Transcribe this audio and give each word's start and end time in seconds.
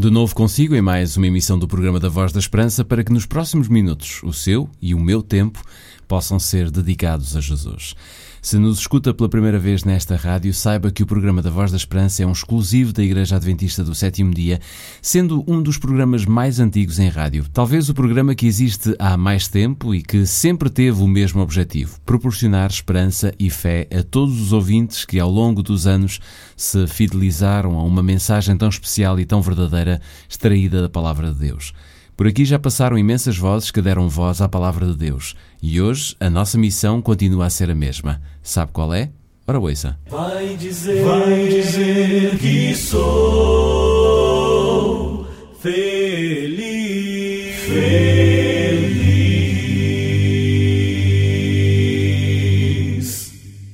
De 0.00 0.10
novo 0.10 0.34
consigo 0.34 0.74
em 0.74 0.80
mais 0.80 1.18
uma 1.18 1.26
emissão 1.26 1.58
do 1.58 1.68
programa 1.68 2.00
da 2.00 2.08
Voz 2.08 2.32
da 2.32 2.40
Esperança 2.40 2.82
para 2.82 3.04
que 3.04 3.12
nos 3.12 3.26
próximos 3.26 3.68
minutos 3.68 4.22
o 4.22 4.32
seu 4.32 4.66
e 4.80 4.94
o 4.94 4.98
meu 4.98 5.22
tempo 5.22 5.62
possam 6.08 6.38
ser 6.38 6.70
dedicados 6.70 7.36
a 7.36 7.40
Jesus. 7.42 7.94
Se 8.42 8.58
nos 8.58 8.78
escuta 8.78 9.12
pela 9.12 9.28
primeira 9.28 9.58
vez 9.58 9.84
nesta 9.84 10.16
rádio, 10.16 10.54
saiba 10.54 10.90
que 10.90 11.02
o 11.02 11.06
programa 11.06 11.42
da 11.42 11.50
Voz 11.50 11.70
da 11.70 11.76
Esperança 11.76 12.22
é 12.22 12.26
um 12.26 12.32
exclusivo 12.32 12.90
da 12.90 13.02
Igreja 13.02 13.36
Adventista 13.36 13.84
do 13.84 13.94
Sétimo 13.94 14.32
Dia, 14.32 14.58
sendo 15.02 15.44
um 15.46 15.62
dos 15.62 15.76
programas 15.76 16.24
mais 16.24 16.58
antigos 16.58 16.98
em 16.98 17.08
rádio. 17.08 17.44
Talvez 17.52 17.90
o 17.90 17.94
programa 17.94 18.34
que 18.34 18.46
existe 18.46 18.94
há 18.98 19.14
mais 19.14 19.46
tempo 19.46 19.94
e 19.94 20.02
que 20.02 20.24
sempre 20.24 20.70
teve 20.70 21.02
o 21.02 21.06
mesmo 21.06 21.42
objetivo: 21.42 22.00
proporcionar 22.06 22.70
esperança 22.70 23.34
e 23.38 23.50
fé 23.50 23.86
a 23.94 24.02
todos 24.02 24.40
os 24.40 24.54
ouvintes 24.54 25.04
que, 25.04 25.20
ao 25.20 25.30
longo 25.30 25.62
dos 25.62 25.86
anos, 25.86 26.18
se 26.56 26.86
fidelizaram 26.86 27.78
a 27.78 27.84
uma 27.84 28.02
mensagem 28.02 28.56
tão 28.56 28.70
especial 28.70 29.20
e 29.20 29.26
tão 29.26 29.42
verdadeira 29.42 30.00
extraída 30.26 30.80
da 30.80 30.88
Palavra 30.88 31.30
de 31.30 31.40
Deus. 31.40 31.74
Por 32.20 32.26
aqui 32.26 32.44
já 32.44 32.58
passaram 32.58 32.98
imensas 32.98 33.38
vozes 33.38 33.70
que 33.70 33.80
deram 33.80 34.06
voz 34.06 34.42
à 34.42 34.48
palavra 34.48 34.86
de 34.86 34.94
Deus. 34.94 35.34
E 35.62 35.80
hoje 35.80 36.14
a 36.20 36.28
nossa 36.28 36.58
missão 36.58 37.00
continua 37.00 37.46
a 37.46 37.50
ser 37.50 37.70
a 37.70 37.74
mesma. 37.74 38.20
Sabe 38.42 38.72
qual 38.72 38.92
é? 38.92 39.08
Ora, 39.46 39.58
ouça. 39.58 39.98
Vai 40.10 40.54
dizer, 40.54 41.02
vai 41.02 41.48
dizer 41.48 42.36
que 42.36 42.74
sou 42.74 44.06
feliz. 45.60 47.56
Feliz. 47.64 49.00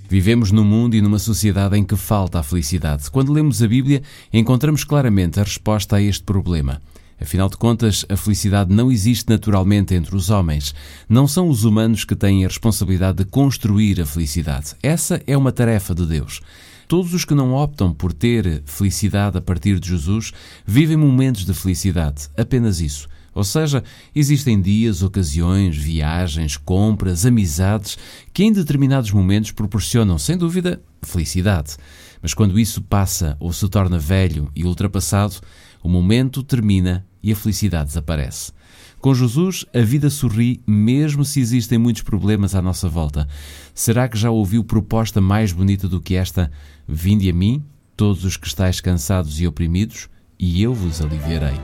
Vivemos 0.09 0.53
num 0.53 0.63
mundo 0.63 0.95
e 0.95 1.03
numa 1.03 1.19
sociedade 1.19 1.77
em 1.77 1.83
que 1.83 1.97
falta 1.97 2.39
a 2.39 2.45
felicidade. 2.45 3.11
Quando 3.11 3.33
lemos 3.33 3.61
a 3.61 3.67
Bíblia, 3.67 4.05
encontramos 4.33 4.85
claramente 4.85 5.41
a 5.41 5.43
resposta 5.43 5.97
a 5.97 6.01
este 6.01 6.23
problema. 6.23 6.81
Afinal 7.21 7.49
de 7.49 7.57
contas, 7.57 8.05
a 8.09 8.17
felicidade 8.17 8.73
não 8.73 8.93
existe 8.93 9.29
naturalmente 9.31 9.95
entre 9.95 10.15
os 10.15 10.29
homens. 10.29 10.75
Não 11.09 11.27
são 11.27 11.49
os 11.49 11.65
humanos 11.65 12.05
que 12.05 12.15
têm 12.15 12.45
a 12.45 12.49
responsabilidade 12.49 13.19
de 13.19 13.25
construir 13.25 14.01
a 14.01 14.07
felicidade. 14.07 14.75
Essa 14.83 15.23
é 15.27 15.37
uma 15.37 15.53
tarefa 15.53 15.95
de 15.95 16.05
Deus. 16.05 16.41
Todos 16.87 17.15
os 17.15 17.25
que 17.25 17.35
não 17.35 17.53
optam 17.53 17.93
por 17.93 18.13
ter 18.13 18.63
felicidade 18.65 19.39
a 19.39 19.41
partir 19.41 19.81
de 19.81 19.89
Jesus 19.89 20.33
vivem 20.65 20.97
momentos 20.97 21.45
de 21.45 21.53
felicidade, 21.53 22.29
apenas 22.37 22.81
isso. 22.81 23.09
Ou 23.35 23.45
seja, 23.45 23.83
existem 24.15 24.61
dias, 24.61 25.03
ocasiões, 25.03 25.77
viagens, 25.77 26.57
compras, 26.57 27.27
amizades 27.27 27.99
que 28.33 28.45
em 28.45 28.53
determinados 28.53 29.11
momentos 29.11 29.53
proporcionam, 29.53 30.17
sem 30.17 30.39
dúvida, 30.39 30.81
felicidade. 31.03 31.77
Mas 32.23 32.33
quando 32.33 32.59
isso 32.59 32.81
passa 32.81 33.37
ou 33.39 33.53
se 33.53 33.69
torna 33.69 33.99
velho 33.99 34.51
e 34.55 34.65
ultrapassado, 34.65 35.37
o 35.87 35.89
momento 35.89 36.43
termina 36.43 37.07
e 37.23 37.31
a 37.31 37.37
felicidade 37.37 37.87
desaparece. 37.87 38.51
Com 38.99 39.15
Jesus, 39.15 39.65
a 39.73 39.81
vida 39.83 40.11
sorri 40.11 40.61
mesmo 40.67 41.25
se 41.25 41.39
existem 41.39 41.79
muitos 41.79 42.03
problemas 42.03 42.57
à 42.57 42.61
nossa 42.61 42.89
volta. 42.89 43.29
Será 43.73 44.09
que 44.09 44.19
já 44.19 44.29
ouviu 44.29 44.65
proposta 44.65 45.21
mais 45.21 45.53
bonita 45.53 45.87
do 45.87 46.01
que 46.01 46.17
esta? 46.17 46.51
Vinde 46.89 47.31
a 47.31 47.33
mim, 47.33 47.63
todos 47.97 48.25
os 48.25 48.37
que 48.37 48.49
estáis 48.49 48.81
cansados 48.81 49.41
e 49.41 49.47
oprimidos, 49.47 50.09
e 50.37 50.61
eu 50.61 50.75
vos 50.75 51.01
aliviarei. 51.01 51.55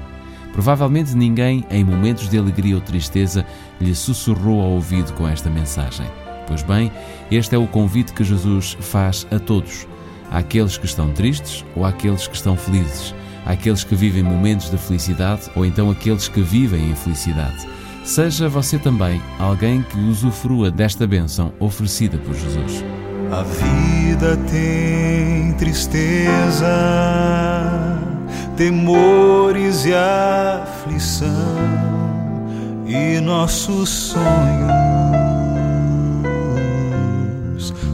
Provavelmente 0.52 1.16
ninguém, 1.16 1.64
em 1.68 1.82
momentos 1.82 2.28
de 2.28 2.38
alegria 2.38 2.76
ou 2.76 2.80
tristeza, 2.80 3.44
lhe 3.80 3.92
sussurrou 3.92 4.60
ao 4.60 4.70
ouvido 4.70 5.12
com 5.14 5.26
esta 5.26 5.50
mensagem. 5.50 6.06
Pois 6.46 6.62
bem, 6.62 6.92
este 7.28 7.56
é 7.56 7.58
o 7.58 7.66
convite 7.66 8.12
que 8.12 8.22
Jesus 8.22 8.76
faz 8.78 9.26
a 9.32 9.40
todos, 9.40 9.84
àqueles 10.30 10.78
que 10.78 10.86
estão 10.86 11.12
tristes 11.12 11.64
ou 11.74 11.84
àqueles 11.84 12.28
que 12.28 12.36
estão 12.36 12.56
felizes 12.56 13.12
àqueles 13.44 13.84
que 13.84 13.94
vivem 13.94 14.22
momentos 14.22 14.70
de 14.70 14.78
felicidade 14.78 15.50
ou 15.54 15.64
então 15.64 15.90
aqueles 15.90 16.28
que 16.28 16.40
vivem 16.40 16.90
em 16.90 16.94
felicidade. 16.94 17.66
Seja 18.04 18.48
você 18.48 18.78
também 18.78 19.22
alguém 19.38 19.82
que 19.82 19.98
usufrua 19.98 20.70
desta 20.70 21.06
bênção 21.06 21.52
oferecida 21.60 22.18
por 22.18 22.34
Jesus. 22.34 22.84
A 23.30 23.42
vida 23.42 24.36
tem 24.50 25.52
tristeza, 25.54 26.66
temores 28.56 29.86
e 29.86 29.94
aflição, 29.94 31.30
e 32.86 33.20
nossos 33.20 33.88
sonhos 33.88 34.22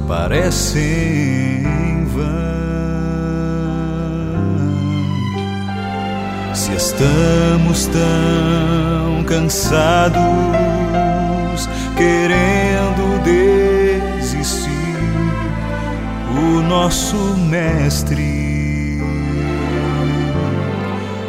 parecem 0.09 1.63
vãos. 2.07 2.68
Se 6.59 6.73
estamos 6.73 7.87
tão 7.87 9.23
cansados, 9.23 10.19
querendo 11.97 13.23
desistir, 13.23 14.69
o 16.33 16.61
nosso 16.63 17.17
Mestre 17.49 18.99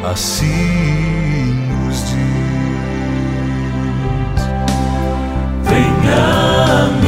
assim 0.03 1.53
nos 1.69 2.09
diz: 2.09 2.89
Venha 5.63 6.98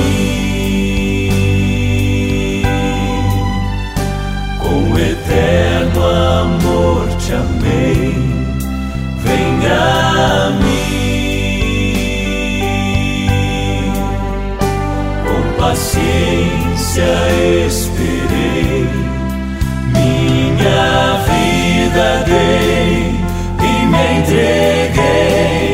venha 9.71 9.79
a 10.45 10.49
mim. 10.49 10.81
Com 15.25 15.41
paciência 15.61 17.11
esperei, 17.67 18.89
minha 19.93 20.93
vida 21.27 22.07
dei 22.25 22.99
e 23.59 23.71
me 23.91 24.03
entreguei, 24.19 25.70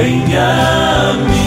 Venha 0.00 1.10
a 1.10 1.12
mim 1.12 1.39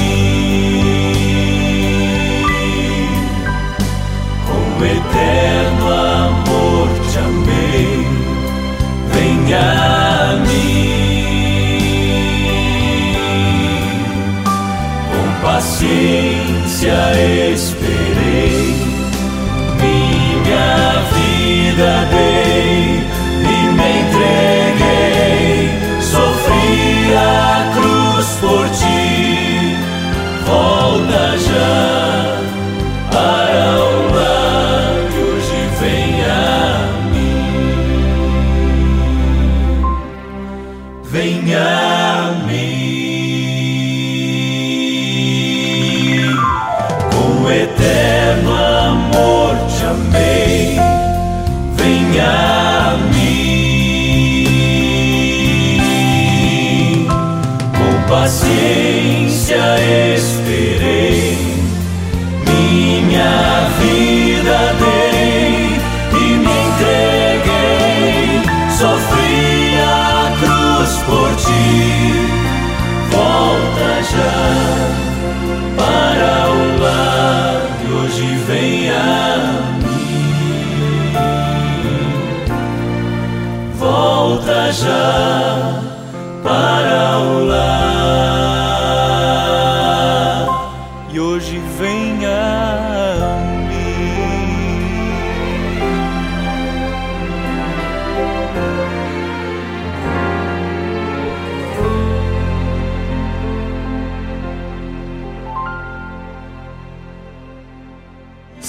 Com 47.54 47.83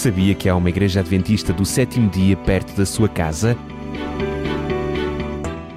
Sabia 0.05 0.35
que 0.35 0.51
há 0.51 0.55
uma 0.55 0.69
igreja 0.69 1.01
adventista 1.01 1.51
do 1.51 1.65
sétimo 1.65 2.11
dia 2.11 2.37
perto 2.37 2.77
da 2.77 2.85
sua 2.85 3.09
casa? 3.09 3.57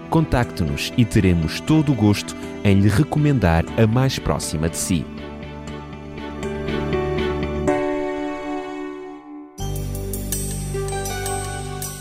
Contacte-nos 0.10 0.92
e 0.98 1.06
teremos 1.06 1.62
todo 1.62 1.94
o 1.94 1.96
gosto 1.96 2.36
em 2.62 2.78
lhe 2.78 2.90
recomendar 2.90 3.64
a 3.82 3.88
mais 3.88 4.20
próxima 4.20 4.68
de 4.68 4.76
si. 4.76 5.06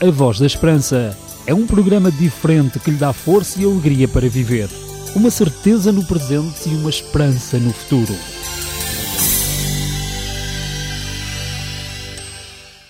A 0.03 0.11
Voz 0.11 0.41
da 0.41 0.47
Esperança 0.47 1.17
é 1.47 1.55
um 1.55 1.65
programa 1.65 2.11
diferente 2.11 2.81
que 2.81 2.91
lhe 2.91 2.97
dá 2.97 3.13
força 3.13 3.63
e 3.63 3.65
alegria 3.65 4.09
para 4.09 4.29
viver. 4.29 4.69
Uma 5.15 5.31
certeza 5.31 5.93
no 5.93 6.05
presente 6.05 6.69
e 6.69 6.75
uma 6.75 6.91
esperança 6.91 7.57
no 7.57 7.73
futuro. 7.73 8.17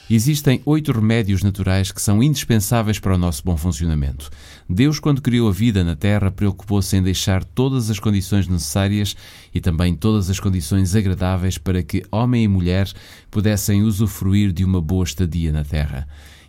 Existem 0.09 0.63
oito 0.65 0.93
remédios 0.93 1.43
naturais 1.43 1.91
que 1.91 2.01
são 2.01 2.23
indispensáveis 2.23 3.01
para 3.01 3.17
o 3.17 3.19
nosso 3.19 3.43
bom 3.45 3.57
funcionamento. 3.57 4.31
Deus, 4.71 5.01
quando 5.01 5.21
criou 5.21 5.49
a 5.49 5.53
vida 5.53 5.83
na 5.83 5.97
Terra, 5.97 6.31
preocupou-se 6.31 6.97
em 6.97 7.03
deixar 7.03 7.43
todas 7.43 7.91
as 7.91 7.99
condições 7.99 8.47
necessárias 8.47 9.17
e 9.53 9.61
também 9.61 9.97
todas 9.97 10.31
as 10.31 10.39
condições 10.39 10.95
agradáveis 10.95 11.59
para 11.59 11.83
que 11.83 12.05
homem 12.13 12.45
e 12.45 12.49
mulher 12.49 12.89
pudessem 13.33 13.83
usufruir 13.83 14.53
de 14.53 14.65
uma 14.65 14.81
boa 14.81 15.03
estadia 15.03 15.51
na 15.51 15.65
Terra. 15.65 16.07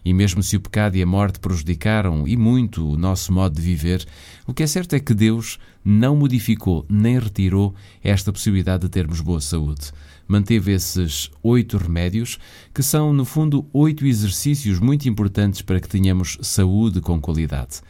E 0.07 0.13
mesmo 0.13 0.41
se 0.41 0.55
o 0.55 0.61
pecado 0.61 0.95
e 0.95 1.03
a 1.03 1.05
morte 1.05 1.37
prejudicaram 1.37 2.25
e 2.25 2.37
muito 2.37 2.93
o 2.93 2.95
nosso 2.95 3.33
modo 3.33 3.53
de 3.53 3.61
viver, 3.61 4.07
o 4.45 4.53
que 4.53 4.63
é 4.63 4.67
certo 4.67 4.95
é 4.95 5.01
que 5.01 5.13
Deus 5.13 5.59
não 5.83 6.15
modificou 6.15 6.85
nem 6.87 7.19
retirou 7.19 7.75
esta 8.01 8.31
possibilidade 8.31 8.83
de 8.83 8.89
termos 8.89 9.19
boa 9.19 9.41
saúde. 9.41 9.91
Manteve 10.25 10.71
esses 10.71 11.29
oito 11.43 11.77
remédios, 11.77 12.39
que 12.73 12.81
são, 12.81 13.11
no 13.11 13.25
fundo, 13.25 13.65
oito 13.73 14.05
exercícios 14.05 14.79
muito 14.79 15.09
importantes 15.09 15.61
para 15.61 15.81
que 15.81 15.89
tenhamos 15.89 16.37
saúde 16.41 17.01
com 17.01 17.19
qualidade. 17.19 17.81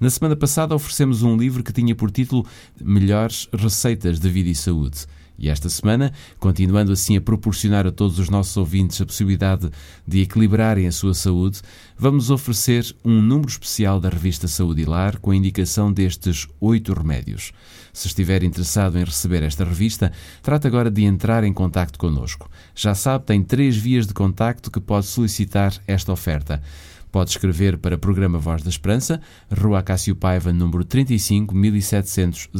Na 0.00 0.08
semana 0.08 0.34
passada 0.34 0.74
oferecemos 0.74 1.22
um 1.22 1.36
livro 1.36 1.62
que 1.62 1.74
tinha 1.74 1.94
por 1.94 2.10
título 2.10 2.46
Melhores 2.80 3.50
Receitas 3.52 4.18
de 4.18 4.30
Vida 4.30 4.48
e 4.48 4.54
Saúde. 4.54 5.04
E 5.38 5.48
esta 5.48 5.68
semana, 5.68 6.12
continuando 6.38 6.92
assim 6.92 7.16
a 7.16 7.20
proporcionar 7.20 7.86
a 7.86 7.92
todos 7.92 8.18
os 8.18 8.30
nossos 8.30 8.56
ouvintes 8.56 9.00
a 9.00 9.06
possibilidade 9.06 9.70
de 10.06 10.22
equilibrarem 10.22 10.86
a 10.86 10.92
sua 10.92 11.12
saúde, 11.12 11.60
vamos 11.98 12.30
oferecer 12.30 12.94
um 13.04 13.20
número 13.20 13.50
especial 13.50 14.00
da 14.00 14.08
revista 14.08 14.48
Saúde 14.48 14.82
e 14.82 14.84
Lar 14.84 15.18
com 15.18 15.30
a 15.30 15.36
indicação 15.36 15.92
destes 15.92 16.48
oito 16.60 16.94
remédios. 16.94 17.52
Se 17.92 18.08
estiver 18.08 18.42
interessado 18.42 18.98
em 18.98 19.04
receber 19.04 19.42
esta 19.42 19.64
revista, 19.64 20.12
trate 20.42 20.66
agora 20.66 20.90
de 20.90 21.04
entrar 21.04 21.44
em 21.44 21.52
contacto 21.52 21.98
connosco. 21.98 22.50
Já 22.74 22.94
sabe, 22.94 23.24
tem 23.24 23.42
três 23.42 23.76
vias 23.76 24.06
de 24.06 24.14
contacto 24.14 24.70
que 24.70 24.80
pode 24.80 25.06
solicitar 25.06 25.72
esta 25.86 26.12
oferta. 26.12 26.62
Pode 27.10 27.30
escrever 27.30 27.78
para 27.78 27.96
Programa 27.96 28.38
Voz 28.38 28.62
da 28.62 28.68
Esperança, 28.68 29.18
Rua 29.50 29.82
Cássio 29.82 30.14
Paiva, 30.14 30.52
número 30.52 30.84
35 30.84 31.54
1700 31.54 32.50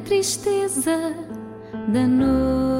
tristeza 0.00 1.14
da 1.88 2.06
noite. 2.06 2.79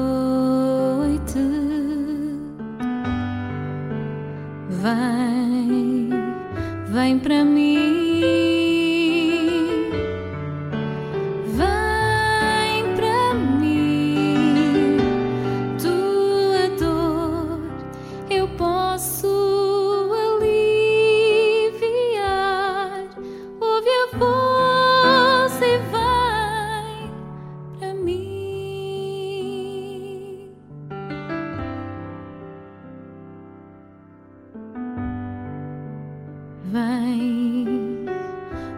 Vem, 36.71 38.05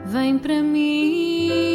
vem 0.08 0.40
para 0.40 0.64
mim. 0.64 1.73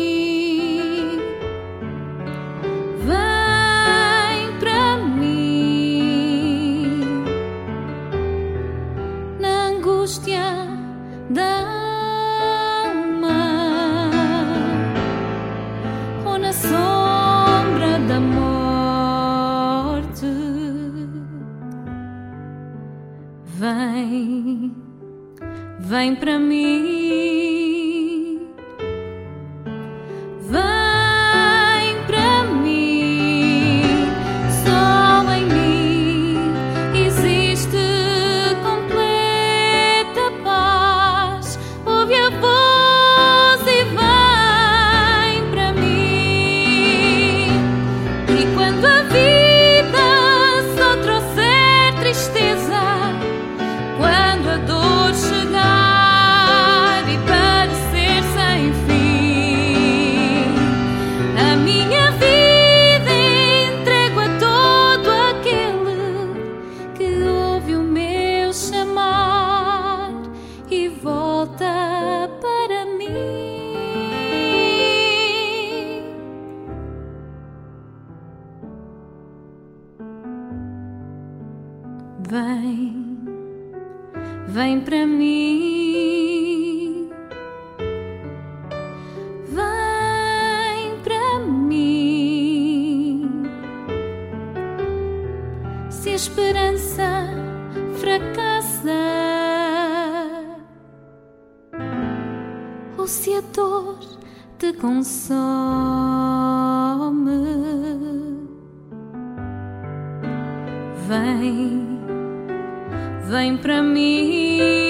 Consome. 106.99 107.59
Vem, 111.07 111.99
vem 113.29 113.57
para 113.57 113.83
mim. 113.83 114.88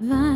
Vem 0.00 0.27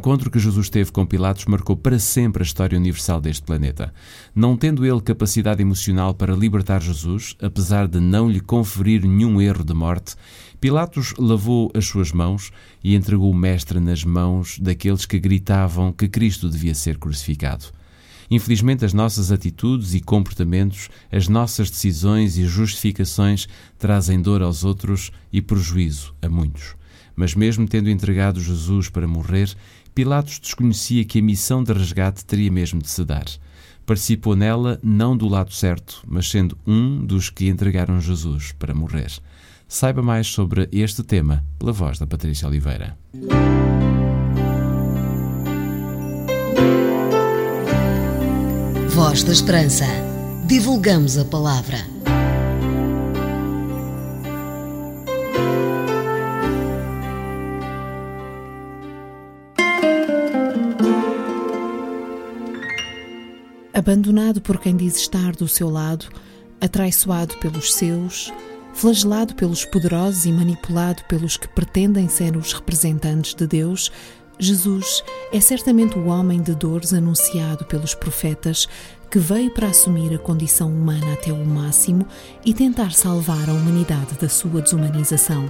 encontro 0.00 0.30
que 0.30 0.38
Jesus 0.38 0.70
teve 0.70 0.90
com 0.90 1.04
Pilatos 1.04 1.44
marcou 1.44 1.76
para 1.76 1.98
sempre 1.98 2.42
a 2.42 2.46
história 2.46 2.78
universal 2.78 3.20
deste 3.20 3.42
planeta. 3.42 3.92
Não 4.34 4.56
tendo 4.56 4.86
ele 4.86 5.02
capacidade 5.02 5.60
emocional 5.60 6.14
para 6.14 6.34
libertar 6.34 6.80
Jesus, 6.80 7.36
apesar 7.38 7.86
de 7.86 8.00
não 8.00 8.26
lhe 8.26 8.40
conferir 8.40 9.02
nenhum 9.02 9.42
erro 9.42 9.62
de 9.62 9.74
morte, 9.74 10.16
Pilatos 10.58 11.12
lavou 11.18 11.70
as 11.74 11.84
suas 11.84 12.12
mãos 12.12 12.50
e 12.82 12.94
entregou 12.94 13.30
o 13.30 13.34
Mestre 13.34 13.78
nas 13.78 14.02
mãos 14.02 14.58
daqueles 14.58 15.04
que 15.04 15.18
gritavam 15.18 15.92
que 15.92 16.08
Cristo 16.08 16.48
devia 16.48 16.74
ser 16.74 16.96
crucificado. 16.96 17.66
Infelizmente, 18.30 18.86
as 18.86 18.94
nossas 18.94 19.30
atitudes 19.30 19.92
e 19.92 20.00
comportamentos, 20.00 20.88
as 21.12 21.28
nossas 21.28 21.68
decisões 21.70 22.38
e 22.38 22.46
justificações 22.46 23.46
trazem 23.78 24.22
dor 24.22 24.40
aos 24.40 24.64
outros 24.64 25.12
e 25.30 25.42
prejuízo 25.42 26.14
a 26.22 26.28
muitos. 26.30 26.79
Mas, 27.20 27.34
mesmo 27.34 27.68
tendo 27.68 27.90
entregado 27.90 28.40
Jesus 28.40 28.88
para 28.88 29.06
morrer, 29.06 29.54
Pilatos 29.94 30.38
desconhecia 30.38 31.04
que 31.04 31.18
a 31.18 31.22
missão 31.22 31.62
de 31.62 31.70
resgate 31.70 32.24
teria 32.24 32.50
mesmo 32.50 32.80
de 32.80 32.88
se 32.88 33.04
dar. 33.04 33.26
Participou 33.84 34.34
nela 34.34 34.80
não 34.82 35.14
do 35.14 35.28
lado 35.28 35.52
certo, 35.52 36.02
mas 36.08 36.30
sendo 36.30 36.56
um 36.66 37.04
dos 37.04 37.28
que 37.28 37.46
entregaram 37.46 38.00
Jesus 38.00 38.52
para 38.52 38.74
morrer. 38.74 39.12
Saiba 39.68 40.00
mais 40.00 40.28
sobre 40.28 40.66
este 40.72 41.02
tema 41.02 41.44
pela 41.58 41.72
voz 41.72 41.98
da 41.98 42.06
Patrícia 42.06 42.48
Oliveira. 42.48 42.96
Voz 48.88 49.22
da 49.24 49.32
Esperança. 49.32 49.84
Divulgamos 50.46 51.18
a 51.18 51.24
palavra. 51.26 51.99
Abandonado 63.80 64.42
por 64.42 64.58
quem 64.58 64.76
diz 64.76 64.96
estar 64.96 65.34
do 65.34 65.48
seu 65.48 65.70
lado, 65.70 66.04
atraiçoado 66.60 67.38
pelos 67.38 67.72
seus, 67.72 68.30
flagelado 68.74 69.34
pelos 69.34 69.64
poderosos 69.64 70.26
e 70.26 70.32
manipulado 70.32 71.02
pelos 71.04 71.38
que 71.38 71.48
pretendem 71.48 72.06
ser 72.06 72.36
os 72.36 72.52
representantes 72.52 73.34
de 73.34 73.46
Deus, 73.46 73.90
Jesus 74.38 75.02
é 75.32 75.40
certamente 75.40 75.98
o 75.98 76.08
homem 76.08 76.42
de 76.42 76.54
dores 76.54 76.92
anunciado 76.92 77.64
pelos 77.64 77.94
profetas 77.94 78.68
que 79.10 79.18
veio 79.18 79.50
para 79.50 79.68
assumir 79.68 80.14
a 80.14 80.18
condição 80.18 80.68
humana 80.70 81.14
até 81.14 81.32
o 81.32 81.42
máximo 81.42 82.06
e 82.44 82.52
tentar 82.52 82.92
salvar 82.92 83.48
a 83.48 83.54
humanidade 83.54 84.12
da 84.20 84.28
sua 84.28 84.60
desumanização. 84.60 85.48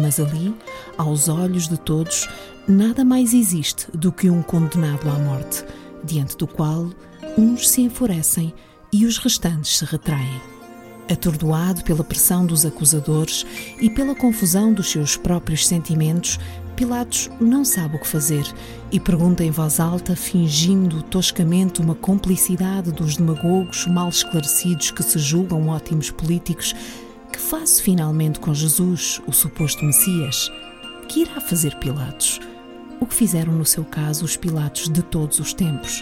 Mas 0.00 0.18
ali, 0.18 0.56
aos 0.96 1.28
olhos 1.28 1.68
de 1.68 1.78
todos, 1.78 2.26
nada 2.66 3.04
mais 3.04 3.34
existe 3.34 3.86
do 3.92 4.10
que 4.10 4.30
um 4.30 4.40
condenado 4.40 5.10
à 5.10 5.18
morte, 5.18 5.62
diante 6.02 6.38
do 6.38 6.46
qual 6.46 6.88
uns 7.36 7.68
se 7.68 7.80
enfurecem 7.80 8.54
e 8.92 9.06
os 9.06 9.18
restantes 9.18 9.78
se 9.78 9.84
retraem. 9.84 10.40
Atordoado 11.10 11.82
pela 11.82 12.04
pressão 12.04 12.46
dos 12.46 12.64
acusadores 12.64 13.44
e 13.80 13.90
pela 13.90 14.14
confusão 14.14 14.72
dos 14.72 14.90
seus 14.90 15.16
próprios 15.16 15.66
sentimentos, 15.66 16.38
Pilatos 16.76 17.28
não 17.40 17.64
sabe 17.64 17.96
o 17.96 17.98
que 17.98 18.06
fazer 18.06 18.44
e 18.90 18.98
pergunta 18.98 19.44
em 19.44 19.50
voz 19.50 19.80
alta, 19.80 20.16
fingindo 20.16 21.02
toscamente 21.02 21.80
uma 21.80 21.94
complicidade 21.94 22.90
dos 22.92 23.16
demagogos 23.16 23.86
mal 23.86 24.08
esclarecidos 24.08 24.90
que 24.90 25.02
se 25.02 25.18
julgam 25.18 25.68
ótimos 25.68 26.10
políticos: 26.10 26.74
Que 27.32 27.38
faço 27.38 27.82
finalmente 27.82 28.40
com 28.40 28.54
Jesus, 28.54 29.20
o 29.26 29.32
suposto 29.32 29.84
Messias? 29.84 30.50
Que 31.08 31.20
irá 31.20 31.40
fazer 31.40 31.76
Pilatos? 31.76 32.40
O 32.98 33.04
que 33.04 33.14
fizeram 33.14 33.52
no 33.52 33.66
seu 33.66 33.84
caso 33.84 34.24
os 34.24 34.36
Pilatos 34.36 34.88
de 34.88 35.02
todos 35.02 35.38
os 35.38 35.52
tempos? 35.52 36.00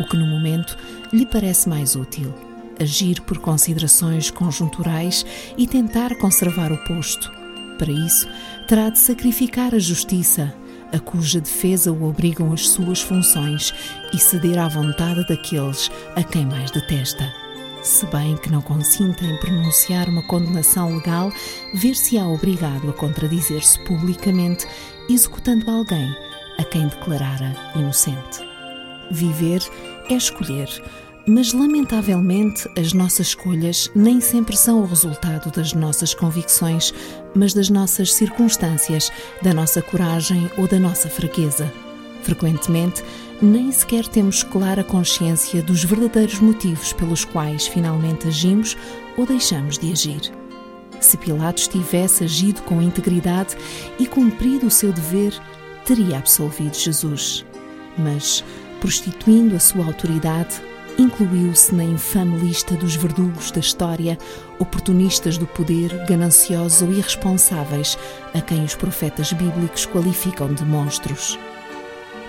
O 0.00 0.04
que 0.04 0.16
no 0.16 0.26
momento 0.26 0.78
lhe 1.12 1.26
parece 1.26 1.68
mais 1.68 1.94
útil? 1.94 2.32
Agir 2.80 3.20
por 3.20 3.36
considerações 3.36 4.30
conjunturais 4.30 5.26
e 5.58 5.66
tentar 5.66 6.16
conservar 6.16 6.72
o 6.72 6.82
posto. 6.84 7.30
Para 7.76 7.92
isso, 7.92 8.26
terá 8.66 8.88
de 8.88 8.98
sacrificar 8.98 9.74
a 9.74 9.78
justiça, 9.78 10.54
a 10.90 10.98
cuja 10.98 11.38
defesa 11.38 11.92
o 11.92 12.08
obrigam 12.08 12.50
as 12.50 12.70
suas 12.70 13.02
funções, 13.02 13.74
e 14.10 14.18
ceder 14.18 14.58
à 14.58 14.68
vontade 14.68 15.26
daqueles 15.28 15.90
a 16.16 16.22
quem 16.22 16.46
mais 16.46 16.70
detesta. 16.70 17.30
Se 17.82 18.06
bem 18.06 18.36
que 18.38 18.50
não 18.50 18.62
consinta 18.62 19.24
em 19.24 19.36
pronunciar 19.38 20.08
uma 20.08 20.22
condenação 20.22 20.96
legal, 20.96 21.30
ver-se-á 21.74 22.26
obrigado 22.26 22.88
a 22.88 22.92
contradizer-se 22.94 23.78
publicamente, 23.84 24.66
executando 25.10 25.70
alguém 25.70 26.14
a 26.58 26.64
quem 26.64 26.88
declarara 26.88 27.54
inocente. 27.74 28.49
Viver 29.10 29.62
é 30.08 30.14
escolher, 30.14 30.68
mas 31.26 31.52
lamentavelmente 31.52 32.68
as 32.78 32.92
nossas 32.92 33.28
escolhas 33.28 33.90
nem 33.94 34.20
sempre 34.20 34.56
são 34.56 34.80
o 34.80 34.86
resultado 34.86 35.50
das 35.50 35.72
nossas 35.72 36.14
convicções, 36.14 36.94
mas 37.34 37.52
das 37.52 37.68
nossas 37.68 38.14
circunstâncias, 38.14 39.10
da 39.42 39.52
nossa 39.52 39.82
coragem 39.82 40.50
ou 40.56 40.66
da 40.66 40.78
nossa 40.78 41.08
fraqueza. 41.08 41.72
Frequentemente, 42.22 43.02
nem 43.40 43.72
sequer 43.72 44.06
temos 44.06 44.42
clara 44.42 44.84
consciência 44.84 45.62
dos 45.62 45.82
verdadeiros 45.84 46.38
motivos 46.40 46.92
pelos 46.92 47.24
quais 47.24 47.66
finalmente 47.66 48.28
agimos 48.28 48.76
ou 49.16 49.26
deixamos 49.26 49.78
de 49.78 49.92
agir. 49.92 50.32
Se 51.00 51.16
Pilatos 51.16 51.66
tivesse 51.66 52.24
agido 52.24 52.60
com 52.62 52.82
integridade 52.82 53.56
e 53.98 54.06
cumprido 54.06 54.66
o 54.66 54.70
seu 54.70 54.92
dever, 54.92 55.32
teria 55.86 56.18
absolvido 56.18 56.76
Jesus. 56.76 57.44
Mas, 57.96 58.44
prostituindo 58.80 59.54
a 59.54 59.60
sua 59.60 59.84
autoridade, 59.84 60.60
incluiu-se 60.98 61.74
na 61.74 61.84
infame 61.84 62.38
lista 62.38 62.74
dos 62.74 62.96
verdugos 62.96 63.50
da 63.50 63.60
história, 63.60 64.18
oportunistas 64.58 65.38
do 65.38 65.46
poder, 65.46 66.04
gananciosos 66.06 66.82
ou 66.82 66.90
irresponsáveis, 66.90 67.96
a 68.34 68.40
quem 68.40 68.64
os 68.64 68.74
profetas 68.74 69.32
bíblicos 69.32 69.86
qualificam 69.86 70.52
de 70.52 70.64
monstros. 70.64 71.38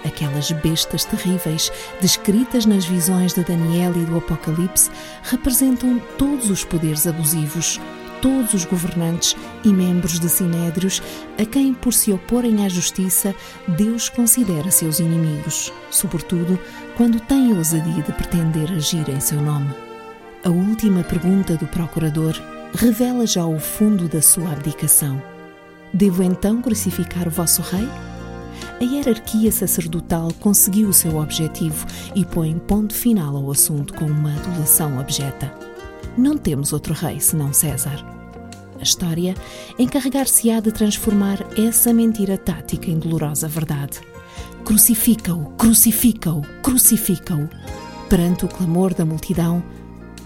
Aquelas 0.06 0.52
bestas 0.52 1.06
terríveis, 1.06 1.72
descritas 2.02 2.66
nas 2.66 2.86
visões 2.86 3.34
de 3.34 3.44
Daniel 3.44 3.94
e 3.96 4.06
do 4.06 4.18
Apocalipse, 4.18 4.90
representam 5.24 6.00
todos 6.18 6.50
os 6.50 6.64
poderes 6.64 7.06
abusivos, 7.06 7.80
todos 8.22 8.54
os 8.54 8.66
governantes 8.66 9.36
e 9.64 9.70
membros 9.70 10.20
de 10.20 10.30
sinédrios 10.30 11.02
a 11.38 11.46
quem, 11.46 11.74
por 11.74 11.94
se 11.94 12.12
oporem 12.12 12.66
à 12.66 12.70
justiça, 12.70 13.36
Deus 13.68 14.10
considera 14.10 14.70
seus 14.72 15.00
inimigos, 15.00 15.74
sobretudo 15.90 16.60
quando 16.96 17.20
têm 17.20 17.52
a 17.52 17.56
ousadia 17.56 18.04
de 18.04 18.12
pretender 18.14 18.72
agir 18.72 19.10
em 19.10 19.20
seu 19.20 19.42
nome. 19.42 19.74
A 20.44 20.50
última 20.50 21.04
pergunta 21.04 21.56
do 21.56 21.68
procurador 21.68 22.34
revela 22.74 23.28
já 23.28 23.46
o 23.46 23.60
fundo 23.60 24.08
da 24.08 24.22
sua 24.22 24.52
abdicação. 24.52 25.22
Devo 25.94 26.24
então 26.24 26.62
crucificar 26.62 27.28
o 27.28 27.32
vosso 27.32 27.62
rei? 27.62 27.88
A 28.80 28.84
hierarquia 28.84 29.52
sacerdotal 29.52 30.30
conseguiu 30.40 30.90
o 30.90 30.94
seu 30.94 31.18
objetivo 31.18 31.86
e 32.16 32.26
põe 32.26 32.58
ponto 32.58 32.94
final 32.94 33.36
ao 33.36 33.52
assunto 33.52 33.94
com 33.94 34.06
uma 34.06 34.34
adulação 34.34 35.00
abjeta. 35.00 35.71
Não 36.18 36.38
temos 36.38 36.74
outro 36.74 36.94
rei 36.94 37.20
senão 37.20 37.54
César. 37.54 38.06
A 38.80 38.84
história 38.84 39.36
encarregar-se-á 39.78 40.60
de 40.60 40.72
transformar 40.72 41.40
essa 41.58 41.94
mentira 41.94 42.38
tática 42.38 42.90
em 42.90 42.98
dolorosa 42.98 43.48
verdade. 43.48 44.00
Crucifica-o, 44.66 45.46
crucifica-o, 45.52 46.42
crucifica-o. 46.62 47.50
Perante 48.10 48.46
o 48.46 48.48
clamor 48.48 48.94
da 48.94 49.06
multidão, 49.06 49.64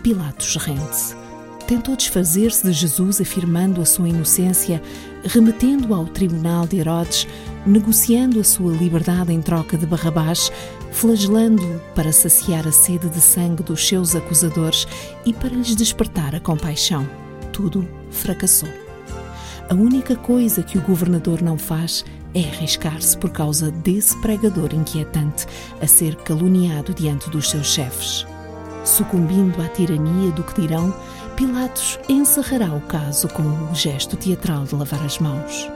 Pilatos 0.01 0.55
rende-se. 0.55 1.15
Tentou 1.67 1.95
desfazer-se 1.95 2.63
de 2.63 2.71
Jesus 2.71 3.19
afirmando 3.19 3.81
a 3.81 3.85
sua 3.85 4.07
inocência, 4.07 4.81
remetendo-o 5.23 5.93
ao 5.95 6.05
tribunal 6.05 6.67
de 6.67 6.77
Herodes, 6.77 7.27
negociando 7.65 8.39
a 8.39 8.43
sua 8.43 8.71
liberdade 8.73 9.33
em 9.33 9.41
troca 9.41 9.77
de 9.77 9.85
Barrabás, 9.85 10.51
flagelando-o 10.91 11.79
para 11.95 12.11
saciar 12.11 12.67
a 12.67 12.71
sede 12.71 13.09
de 13.09 13.19
sangue 13.19 13.63
dos 13.63 13.87
seus 13.87 14.15
acusadores 14.15 14.87
e 15.25 15.33
para 15.33 15.49
lhes 15.49 15.75
despertar 15.75 16.35
a 16.35 16.39
compaixão. 16.39 17.07
Tudo 17.51 17.87
fracassou. 18.11 18.69
A 19.69 19.73
única 19.73 20.15
coisa 20.15 20.61
que 20.61 20.77
o 20.77 20.81
governador 20.81 21.41
não 21.41 21.57
faz 21.57 22.05
é 22.35 22.41
arriscar-se 22.41 23.17
por 23.17 23.31
causa 23.31 23.71
desse 23.71 24.15
pregador 24.21 24.73
inquietante 24.73 25.47
a 25.81 25.87
ser 25.87 26.15
caluniado 26.17 26.93
diante 26.93 27.29
dos 27.29 27.49
seus 27.49 27.67
chefes. 27.67 28.27
Sucumbindo 28.83 29.59
à 29.61 29.67
tirania 29.69 30.31
do 30.31 30.43
que 30.43 30.61
dirão, 30.61 30.93
Pilatos 31.35 31.99
encerrará 32.07 32.73
o 32.73 32.81
caso 32.81 33.27
com 33.29 33.43
o 33.43 33.73
gesto 33.73 34.15
teatral 34.15 34.65
de 34.65 34.75
lavar 34.75 35.03
as 35.03 35.17
mãos. 35.17 35.67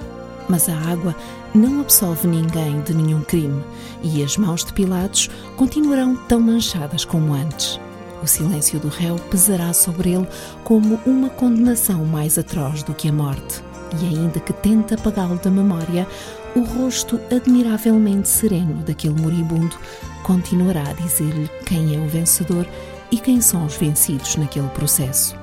Mas 0.50 0.68
a 0.68 0.76
água 0.76 1.16
não 1.54 1.80
absolve 1.80 2.28
ninguém 2.28 2.82
de 2.82 2.94
nenhum 2.94 3.22
crime 3.22 3.64
e 4.02 4.24
as 4.24 4.36
mãos 4.36 4.66
de 4.66 4.74
Pilatos 4.74 5.30
continuarão 5.56 6.16
tão 6.28 6.40
manchadas 6.40 7.06
como 7.06 7.34
antes. 7.34 7.80
O 8.22 8.28
silêncio 8.28 8.80
do 8.80 8.90
réu 8.90 9.16
pesará 9.30 9.72
sobre 9.72 10.12
ele 10.12 10.28
como 10.64 11.00
uma 11.06 11.30
condenação 11.30 12.04
mais 12.04 12.38
atroz 12.38 12.84
do 12.84 12.94
que 12.94 13.08
a 13.08 13.14
morte. 13.14 13.64
E 14.02 14.06
ainda 14.06 14.40
que 14.40 14.52
tente 14.52 14.94
apagá-lo 14.94 15.40
da 15.40 15.50
memória, 15.50 16.08
o 16.56 16.62
rosto 16.62 17.20
admiravelmente 17.32 18.28
sereno 18.28 18.84
daquele 18.84 19.20
moribundo 19.20 19.76
continuará 20.24 20.90
a 20.90 20.94
dizer-lhe 20.94 21.50
quem 21.66 21.96
é 21.96 22.00
o 22.00 22.08
vencedor 22.08 22.68
e 23.12 23.18
quem 23.18 23.40
são 23.40 23.66
os 23.66 23.76
vencidos 23.76 24.36
naquele 24.36 24.68
processo. 24.70 25.36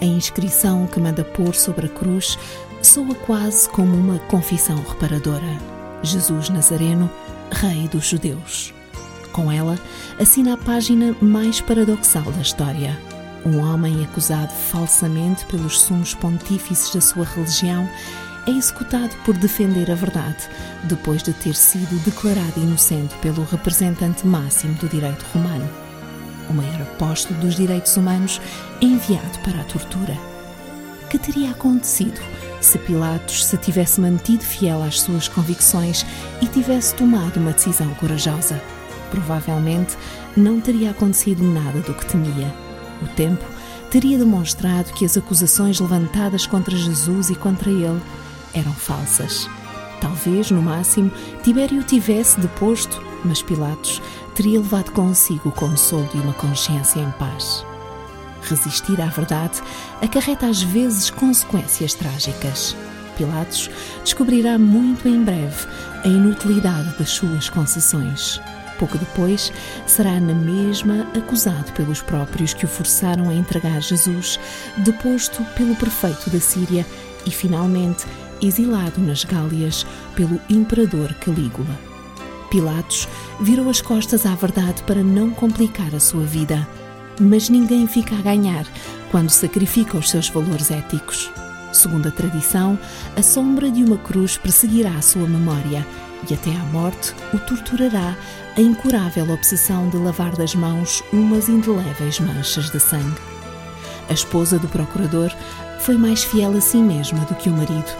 A 0.00 0.04
inscrição 0.04 0.86
que 0.86 1.00
manda 1.00 1.24
pôr 1.24 1.54
sobre 1.54 1.86
a 1.86 1.88
cruz 1.88 2.38
soa 2.84 3.14
quase 3.14 3.66
como 3.70 3.96
uma 3.96 4.18
confissão 4.18 4.76
reparadora. 4.76 5.58
Jesus 6.02 6.50
Nazareno, 6.50 7.10
Rei 7.50 7.88
dos 7.88 8.06
Judeus. 8.06 8.74
Com 9.32 9.50
ela, 9.50 9.78
assina 10.20 10.52
a 10.52 10.56
página 10.56 11.16
mais 11.20 11.62
paradoxal 11.62 12.24
da 12.24 12.42
história. 12.42 12.96
Um 13.44 13.58
homem 13.58 14.04
acusado 14.04 14.52
falsamente 14.52 15.46
pelos 15.46 15.80
sumos 15.80 16.14
pontífices 16.14 16.94
da 16.94 17.00
sua 17.00 17.24
religião 17.24 17.88
é 18.46 18.50
executado 18.50 19.16
por 19.24 19.34
defender 19.38 19.90
a 19.90 19.94
verdade, 19.94 20.48
depois 20.82 21.22
de 21.22 21.32
ter 21.32 21.54
sido 21.54 21.98
declarado 22.04 22.60
inocente 22.60 23.14
pelo 23.22 23.44
representante 23.44 24.26
máximo 24.26 24.74
do 24.74 24.88
direito 24.88 25.24
romano. 25.32 25.68
O 26.50 26.52
maior 26.52 26.82
apóstolo 26.82 27.40
dos 27.40 27.54
direitos 27.54 27.96
humanos 27.96 28.40
é 28.82 28.84
enviado 28.84 29.38
para 29.42 29.62
a 29.62 29.64
tortura. 29.64 30.16
Que 31.08 31.18
teria 31.18 31.52
acontecido 31.52 32.20
se 32.64 32.78
Pilatos 32.78 33.44
se 33.44 33.56
tivesse 33.56 34.00
mantido 34.00 34.42
fiel 34.42 34.82
às 34.82 35.00
suas 35.00 35.28
convicções 35.28 36.04
e 36.40 36.46
tivesse 36.46 36.94
tomado 36.94 37.36
uma 37.38 37.52
decisão 37.52 37.92
corajosa? 37.94 38.62
Provavelmente 39.10 39.96
não 40.36 40.60
teria 40.60 40.90
acontecido 40.90 41.42
nada 41.44 41.80
do 41.80 41.94
que 41.94 42.06
temia. 42.06 42.52
O 43.02 43.06
tempo 43.08 43.44
teria 43.90 44.18
demonstrado 44.18 44.92
que 44.94 45.04
as 45.04 45.16
acusações 45.16 45.78
levantadas 45.78 46.46
contra 46.46 46.76
Jesus 46.76 47.30
e 47.30 47.34
contra 47.34 47.70
ele 47.70 48.00
eram 48.52 48.72
falsas. 48.72 49.48
Talvez, 50.00 50.50
no 50.50 50.62
máximo, 50.62 51.10
Tibério 51.42 51.82
tivesse 51.82 52.40
deposto, 52.40 53.02
mas 53.24 53.42
Pilatos 53.42 54.02
teria 54.34 54.58
levado 54.58 54.90
consigo 54.90 55.48
o 55.48 55.52
consolo 55.52 56.08
de 56.12 56.18
uma 56.18 56.34
consciência 56.34 57.00
em 57.00 57.10
paz. 57.12 57.64
Resistir 58.48 59.00
à 59.00 59.06
verdade 59.06 59.62
acarreta 60.02 60.46
às 60.46 60.62
vezes 60.62 61.10
consequências 61.10 61.94
trágicas. 61.94 62.76
Pilatos 63.16 63.70
descobrirá 64.02 64.58
muito 64.58 65.08
em 65.08 65.22
breve 65.22 65.66
a 66.04 66.08
inutilidade 66.08 66.98
das 66.98 67.10
suas 67.10 67.48
concessões. 67.48 68.40
Pouco 68.78 68.98
depois, 68.98 69.52
será 69.86 70.18
na 70.20 70.34
mesma 70.34 71.06
acusado 71.16 71.72
pelos 71.72 72.02
próprios 72.02 72.52
que 72.52 72.64
o 72.64 72.68
forçaram 72.68 73.28
a 73.28 73.34
entregar 73.34 73.80
Jesus, 73.80 74.38
deposto 74.78 75.42
pelo 75.56 75.76
prefeito 75.76 76.28
da 76.28 76.40
Síria 76.40 76.84
e, 77.24 77.30
finalmente, 77.30 78.04
exilado 78.42 79.00
nas 79.00 79.24
Gálias 79.24 79.86
pelo 80.16 80.40
imperador 80.50 81.14
Calígula. 81.14 81.78
Pilatos 82.50 83.08
virou 83.40 83.70
as 83.70 83.80
costas 83.80 84.26
à 84.26 84.34
verdade 84.34 84.82
para 84.82 85.02
não 85.02 85.30
complicar 85.30 85.94
a 85.94 86.00
sua 86.00 86.24
vida, 86.24 86.68
mas 87.20 87.48
ninguém 87.48 87.86
fica 87.86 88.14
a 88.14 88.22
ganhar 88.22 88.66
quando 89.10 89.30
sacrifica 89.30 89.96
os 89.96 90.10
seus 90.10 90.28
valores 90.28 90.70
éticos. 90.70 91.30
Segundo 91.72 92.08
a 92.08 92.10
tradição, 92.10 92.78
a 93.16 93.22
sombra 93.22 93.70
de 93.70 93.82
uma 93.82 93.98
cruz 93.98 94.36
perseguirá 94.36 94.90
a 94.90 95.02
sua 95.02 95.26
memória 95.26 95.86
e 96.28 96.34
até 96.34 96.50
à 96.50 96.64
morte 96.66 97.14
o 97.32 97.38
torturará 97.38 98.16
a 98.56 98.60
incurável 98.60 99.28
obsessão 99.30 99.88
de 99.88 99.96
lavar 99.96 100.34
das 100.36 100.54
mãos 100.54 101.02
umas 101.12 101.48
indeléveis 101.48 102.20
manchas 102.20 102.70
de 102.70 102.78
sangue. 102.78 103.20
A 104.08 104.12
esposa 104.12 104.58
do 104.58 104.68
procurador 104.68 105.30
foi 105.80 105.96
mais 105.96 106.22
fiel 106.24 106.56
a 106.56 106.60
si 106.60 106.78
mesma 106.78 107.20
do 107.24 107.34
que 107.34 107.48
o 107.48 107.52
marido. 107.52 107.90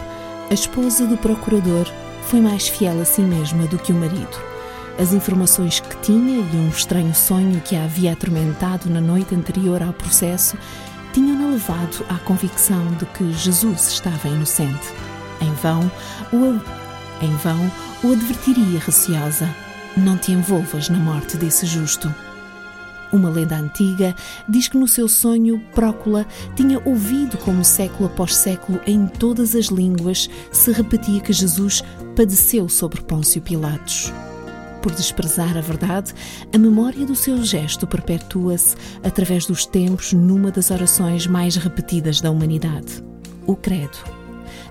A 0.49 0.53
esposa 0.53 1.05
do 1.05 1.17
procurador 1.17 1.85
foi 2.23 2.39
mais 2.39 2.67
fiel 2.67 2.99
a 3.01 3.05
si 3.05 3.21
mesma 3.21 3.67
do 3.67 3.77
que 3.77 3.91
o 3.91 3.95
marido. 3.95 4.54
As 4.97 5.11
informações 5.11 5.81
que 5.81 5.97
tinha 5.97 6.37
e 6.37 6.55
um 6.55 6.69
estranho 6.69 7.13
sonho 7.13 7.59
que 7.59 7.75
a 7.75 7.83
havia 7.83 8.13
atormentado 8.13 8.89
na 8.89 9.01
noite 9.01 9.35
anterior 9.35 9.83
ao 9.83 9.91
processo 9.91 10.57
tinham-na 11.11 11.47
levado 11.47 12.05
à 12.09 12.17
convicção 12.19 12.85
de 12.93 13.05
que 13.07 13.33
Jesus 13.33 13.89
estava 13.89 14.29
inocente. 14.29 14.87
Em 15.41 15.51
vão, 15.55 15.91
o, 16.31 16.61
em 17.21 17.35
vão, 17.37 17.71
o 18.03 18.13
advertiria 18.13 18.79
receosa. 18.79 19.53
Não 19.97 20.17
te 20.17 20.31
envolvas 20.31 20.87
na 20.87 20.97
morte 20.97 21.35
desse 21.35 21.65
justo. 21.65 22.13
Uma 23.11 23.29
lenda 23.29 23.57
antiga 23.57 24.15
diz 24.47 24.69
que 24.69 24.77
no 24.77 24.87
seu 24.87 25.09
sonho 25.09 25.61
Prócula 25.73 26.25
tinha 26.55 26.81
ouvido 26.85 27.37
como 27.37 27.63
século 27.65 28.07
após 28.07 28.35
século 28.35 28.79
em 28.87 29.07
todas 29.07 29.55
as 29.55 29.65
línguas 29.65 30.29
se 30.51 30.71
repetia 30.71 31.19
que 31.19 31.33
Jesus 31.33 31.83
padeceu 32.15 32.67
sobre 32.69 33.01
Pôncio 33.01 33.41
Pilatos. 33.41 34.11
Por 34.85 34.93
desprezar 34.93 35.57
a 35.57 35.61
verdade, 35.61 36.13
a 36.53 36.59
memória 36.59 37.07
do 37.07 37.15
seu 37.15 37.43
gesto 37.43 37.87
perpetua-se 37.87 38.75
através 39.03 39.47
dos 39.47 39.65
tempos 39.65 40.13
numa 40.13 40.51
das 40.51 40.69
orações 40.69 41.25
mais 41.25 41.55
repetidas 41.55 42.21
da 42.21 42.29
humanidade, 42.29 43.03
o 43.47 43.55
Credo. 43.55 43.97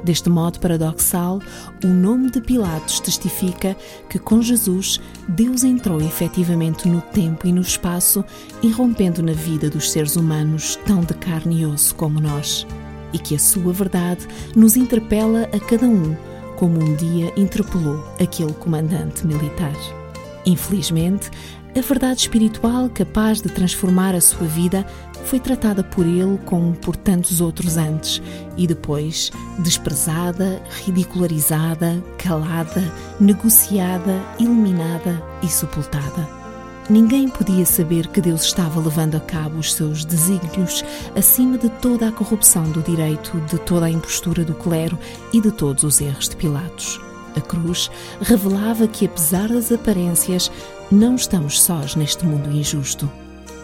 Deste 0.04 0.30
modo 0.30 0.60
paradoxal, 0.60 1.40
o 1.82 1.88
nome 1.88 2.30
de 2.30 2.40
Pilatos 2.40 3.00
testifica 3.00 3.76
que 4.08 4.20
com 4.20 4.40
Jesus 4.40 5.00
Deus 5.26 5.64
entrou 5.64 6.00
efetivamente 6.00 6.88
no 6.88 7.00
tempo 7.00 7.48
e 7.48 7.52
no 7.52 7.62
espaço, 7.62 8.24
irrompendo 8.62 9.20
na 9.20 9.32
vida 9.32 9.68
dos 9.68 9.90
seres 9.90 10.14
humanos 10.14 10.78
tão 10.86 11.00
de 11.00 11.14
carne 11.14 11.62
e 11.62 11.66
osso 11.66 11.92
como 11.96 12.20
nós, 12.20 12.64
e 13.12 13.18
que 13.18 13.34
a 13.34 13.38
sua 13.40 13.72
verdade 13.72 14.28
nos 14.54 14.76
interpela 14.76 15.48
a 15.52 15.58
cada 15.58 15.86
um, 15.86 16.16
como 16.54 16.80
um 16.80 16.94
dia 16.94 17.32
interpelou 17.36 17.98
aquele 18.20 18.52
comandante 18.52 19.26
militar. 19.26 20.03
Infelizmente, 20.46 21.30
a 21.76 21.80
verdade 21.80 22.20
espiritual 22.20 22.88
capaz 22.88 23.40
de 23.40 23.48
transformar 23.48 24.14
a 24.14 24.20
sua 24.20 24.46
vida 24.46 24.86
foi 25.24 25.40
tratada 25.40 25.82
por 25.82 26.06
ele 26.06 26.38
como 26.44 26.72
por 26.74 26.94
tantos 26.94 27.40
outros 27.40 27.76
antes 27.76 28.22
e 28.56 28.66
depois 28.66 29.32
desprezada, 29.58 30.62
ridicularizada, 30.84 32.02
calada, 32.18 32.92
negociada, 33.18 34.22
eliminada 34.38 35.20
e 35.42 35.48
sepultada. 35.48 36.28
Ninguém 36.88 37.28
podia 37.28 37.64
saber 37.64 38.06
que 38.08 38.20
Deus 38.20 38.44
estava 38.44 38.78
levando 38.78 39.16
a 39.16 39.20
cabo 39.20 39.58
os 39.58 39.72
seus 39.72 40.04
desígnios 40.04 40.84
acima 41.16 41.56
de 41.56 41.70
toda 41.70 42.08
a 42.08 42.12
corrupção 42.12 42.70
do 42.70 42.82
direito, 42.82 43.40
de 43.48 43.58
toda 43.58 43.86
a 43.86 43.90
impostura 43.90 44.44
do 44.44 44.54
clero 44.54 44.98
e 45.32 45.40
de 45.40 45.50
todos 45.50 45.82
os 45.82 46.00
erros 46.00 46.28
de 46.28 46.36
Pilatos. 46.36 47.00
A 47.36 47.40
cruz 47.40 47.90
revelava 48.20 48.86
que, 48.86 49.06
apesar 49.06 49.48
das 49.48 49.72
aparências, 49.72 50.50
não 50.90 51.16
estamos 51.16 51.60
sós 51.62 51.96
neste 51.96 52.24
mundo 52.24 52.50
injusto. 52.50 53.10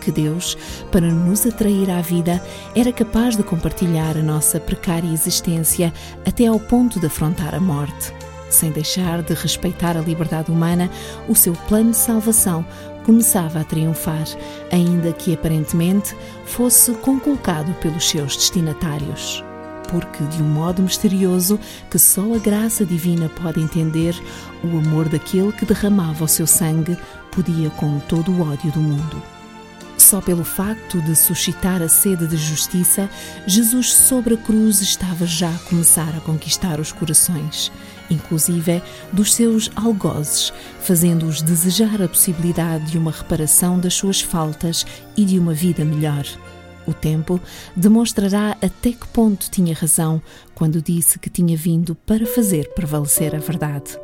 Que 0.00 0.10
Deus, 0.10 0.56
para 0.90 1.12
nos 1.12 1.46
atrair 1.46 1.90
à 1.90 2.00
vida, 2.00 2.42
era 2.74 2.92
capaz 2.92 3.36
de 3.36 3.42
compartilhar 3.42 4.16
a 4.16 4.22
nossa 4.22 4.58
precária 4.58 5.12
existência 5.12 5.92
até 6.26 6.46
ao 6.46 6.58
ponto 6.58 6.98
de 6.98 7.06
afrontar 7.06 7.54
a 7.54 7.60
morte. 7.60 8.12
Sem 8.48 8.72
deixar 8.72 9.22
de 9.22 9.34
respeitar 9.34 9.96
a 9.96 10.00
liberdade 10.00 10.50
humana, 10.50 10.90
o 11.28 11.36
seu 11.36 11.52
plano 11.52 11.90
de 11.90 11.98
salvação 11.98 12.66
começava 13.04 13.60
a 13.60 13.64
triunfar, 13.64 14.24
ainda 14.72 15.12
que 15.12 15.34
aparentemente 15.34 16.16
fosse 16.46 16.92
conculcado 16.94 17.72
pelos 17.74 18.08
seus 18.08 18.36
destinatários 18.36 19.44
porque, 19.90 20.24
de 20.24 20.42
um 20.42 20.46
modo 20.46 20.82
misterioso 20.82 21.58
que 21.90 21.98
só 21.98 22.34
a 22.34 22.38
graça 22.38 22.86
divina 22.86 23.28
pode 23.28 23.60
entender, 23.60 24.14
o 24.62 24.78
amor 24.78 25.08
daquele 25.08 25.52
que 25.52 25.66
derramava 25.66 26.24
o 26.24 26.28
seu 26.28 26.46
sangue 26.46 26.96
podia 27.32 27.70
com 27.70 27.98
todo 28.00 28.30
o 28.30 28.42
ódio 28.42 28.70
do 28.72 28.80
mundo. 28.80 29.22
Só 29.98 30.20
pelo 30.20 30.44
facto 30.44 31.00
de 31.02 31.14
suscitar 31.14 31.82
a 31.82 31.88
sede 31.88 32.26
de 32.26 32.36
justiça, 32.36 33.08
Jesus 33.46 33.92
sobre 33.92 34.34
a 34.34 34.36
cruz 34.36 34.80
estava 34.80 35.26
já 35.26 35.50
a 35.50 35.68
começar 35.68 36.08
a 36.16 36.20
conquistar 36.20 36.80
os 36.80 36.90
corações, 36.90 37.70
inclusive 38.10 38.82
dos 39.12 39.34
seus 39.34 39.70
algozes, 39.76 40.52
fazendo-os 40.80 41.42
desejar 41.42 42.00
a 42.00 42.08
possibilidade 42.08 42.86
de 42.86 42.98
uma 42.98 43.12
reparação 43.12 43.78
das 43.78 43.94
suas 43.94 44.20
faltas 44.20 44.86
e 45.16 45.24
de 45.24 45.38
uma 45.38 45.52
vida 45.52 45.84
melhor. 45.84 46.24
O 46.90 46.94
tempo 46.94 47.40
demonstrará 47.76 48.56
até 48.60 48.90
que 48.90 49.06
ponto 49.06 49.48
tinha 49.48 49.72
razão 49.72 50.20
quando 50.56 50.82
disse 50.82 51.20
que 51.20 51.30
tinha 51.30 51.56
vindo 51.56 51.94
para 51.94 52.26
fazer 52.26 52.68
prevalecer 52.74 53.32
a 53.32 53.38
verdade. 53.38 53.96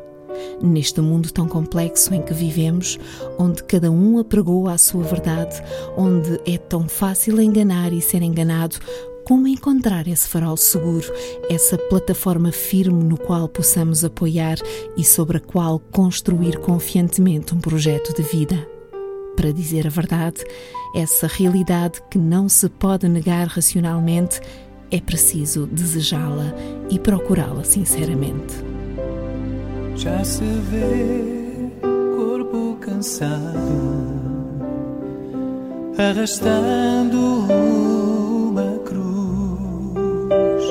Neste 0.62 1.00
mundo 1.00 1.32
tão 1.32 1.48
complexo 1.48 2.14
em 2.14 2.22
que 2.22 2.32
vivemos, 2.32 2.96
onde 3.38 3.64
cada 3.64 3.90
um 3.90 4.18
apregou 4.20 4.68
à 4.68 4.78
sua 4.78 5.02
verdade, 5.02 5.60
onde 5.96 6.40
é 6.46 6.56
tão 6.58 6.88
fácil 6.88 7.40
enganar 7.40 7.92
e 7.92 8.00
ser 8.00 8.22
enganado, 8.22 8.76
como 9.24 9.48
encontrar 9.48 10.06
esse 10.06 10.28
farol 10.28 10.56
seguro, 10.56 11.12
essa 11.50 11.76
plataforma 11.76 12.52
firme 12.52 13.02
no 13.02 13.18
qual 13.18 13.48
possamos 13.48 14.04
apoiar 14.04 14.58
e 14.96 15.02
sobre 15.02 15.38
a 15.38 15.40
qual 15.40 15.80
construir 15.90 16.58
confiantemente 16.58 17.52
um 17.52 17.58
projeto 17.58 18.14
de 18.14 18.22
vida? 18.22 18.75
Para 19.36 19.52
dizer 19.52 19.86
a 19.86 19.90
verdade, 19.90 20.42
essa 20.94 21.26
realidade 21.26 22.00
que 22.10 22.18
não 22.18 22.48
se 22.48 22.68
pode 22.70 23.06
negar 23.06 23.46
racionalmente, 23.46 24.40
é 24.90 24.98
preciso 25.00 25.66
desejá-la 25.66 26.54
e 26.90 26.98
procurá-la 26.98 27.62
sinceramente. 27.62 28.54
Já 29.94 30.24
se 30.24 30.44
vê 30.44 31.70
corpo 32.16 32.76
cansado, 32.80 33.36
arrastando 35.98 37.18
uma 37.50 38.78
cruz, 38.84 40.64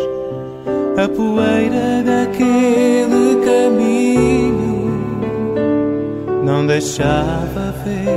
a 0.97 1.07
poeira 1.09 2.03
daquele 2.03 3.45
caminho 3.45 4.85
não 6.43 6.65
deixava 6.65 7.71
ver. 7.83 8.14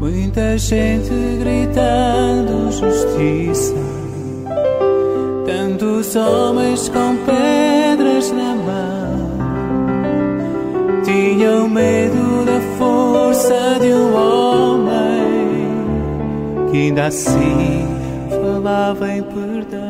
Muita 0.00 0.56
gente 0.56 1.10
gritando 1.40 2.72
justiça, 2.72 3.74
tantos 5.44 6.16
homens 6.16 6.88
com 6.88 7.14
pedras 7.26 8.32
na 8.32 8.54
mão, 8.54 9.28
tinham 11.04 11.68
medo 11.68 12.46
da 12.46 12.60
força 12.78 13.78
de 13.78 13.88
um 13.88 14.14
homem 14.14 15.28
que 16.70 16.78
ainda 16.78 17.08
assim 17.08 17.98
falava 18.40 19.10
em 19.10 19.22
perdão. 19.22 19.88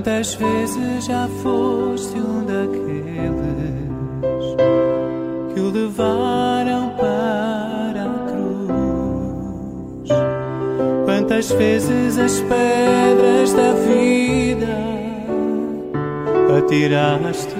Quantas 0.00 0.34
vezes 0.34 1.04
já 1.04 1.28
foste 1.42 2.16
um 2.16 2.42
daqueles 2.46 3.90
que 5.52 5.60
o 5.60 5.68
levaram 5.68 6.94
para 6.96 8.04
a 8.04 8.08
cruz? 8.30 10.08
Quantas 11.04 11.50
vezes 11.52 12.18
as 12.18 12.40
pedras 12.40 13.52
da 13.52 13.74
vida 13.74 14.74
atiraste 16.56 17.59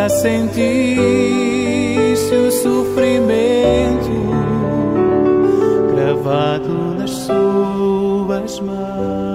Já 0.00 0.08
sentiste 0.08 0.64
o 2.34 2.50
sofrimento 2.50 4.08
gravado 5.94 6.72
nas 6.96 7.10
suas 7.10 8.60
mãos? 8.60 9.29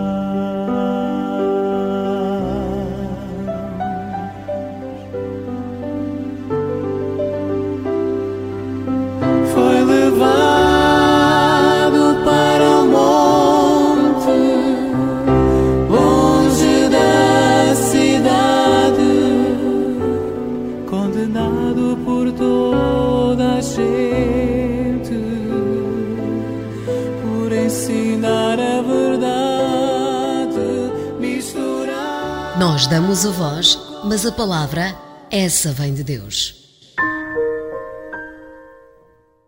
Damos 32.89 33.25
a 33.25 33.31
voz, 33.31 33.79
mas 34.03 34.25
a 34.25 34.31
palavra, 34.31 34.95
essa 35.31 35.73
vem 35.73 35.93
de 35.93 36.03
Deus. 36.03 36.55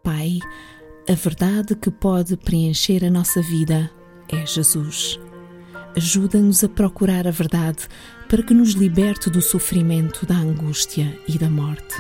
Pai, 0.03 0.39
a 1.07 1.13
verdade 1.13 1.75
que 1.75 1.91
pode 1.91 2.35
preencher 2.35 3.05
a 3.05 3.11
nossa 3.11 3.41
vida 3.41 3.91
é 4.27 4.45
Jesus. 4.45 5.19
Ajuda-nos 5.95 6.63
a 6.63 6.69
procurar 6.69 7.27
a 7.27 7.31
verdade 7.31 7.87
para 8.27 8.41
que 8.41 8.53
nos 8.53 8.71
liberte 8.71 9.29
do 9.29 9.41
sofrimento, 9.41 10.25
da 10.25 10.35
angústia 10.35 11.17
e 11.27 11.37
da 11.37 11.49
morte. 11.49 11.95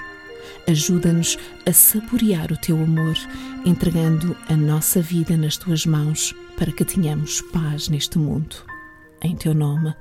Ajuda-nos 0.67 1.37
a 1.65 1.71
saborear 1.71 2.51
o 2.51 2.57
teu 2.57 2.77
amor, 2.81 3.15
entregando 3.63 4.35
a 4.49 4.55
nossa 4.55 5.01
vida 5.01 5.37
nas 5.37 5.55
tuas 5.55 5.85
mãos 5.85 6.33
para 6.57 6.71
que 6.71 6.83
tenhamos 6.83 7.41
paz 7.41 7.89
neste 7.89 8.17
mundo. 8.17 8.55
Em 9.21 9.35
teu 9.35 9.53
nome. 9.53 9.93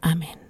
Amém. 0.00 0.45